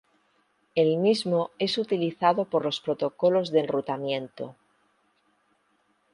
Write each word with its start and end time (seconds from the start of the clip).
El 0.73 0.97
mismo 0.97 1.51
es 1.59 1.77
utilizado 1.77 2.45
por 2.45 2.65
los 2.65 2.81
protocolos 2.81 3.51
de 3.51 3.59
enrutamiento. 3.59 4.55